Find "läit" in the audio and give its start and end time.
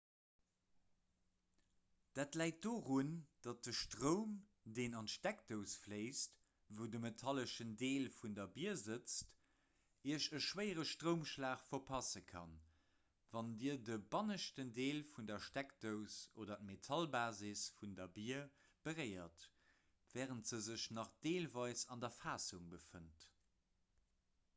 2.41-2.61